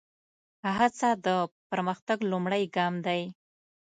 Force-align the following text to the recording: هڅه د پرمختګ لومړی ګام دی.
هڅه 0.77 1.09
د 1.25 1.27
پرمختګ 1.69 2.17
لومړی 2.31 2.63
ګام 2.75 2.93
دی. 3.05 3.21